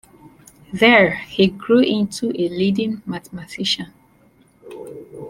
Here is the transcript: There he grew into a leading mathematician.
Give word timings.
There 0.73 1.13
he 1.13 1.45
grew 1.45 1.81
into 1.81 2.29
a 2.31 2.49
leading 2.49 3.03
mathematician. 3.05 3.93